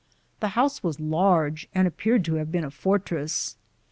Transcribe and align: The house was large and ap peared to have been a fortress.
The 0.39 0.57
house 0.57 0.81
was 0.81 0.99
large 0.99 1.69
and 1.75 1.85
ap 1.85 1.95
peared 1.97 2.25
to 2.25 2.33
have 2.33 2.51
been 2.51 2.65
a 2.65 2.71
fortress. 2.71 3.55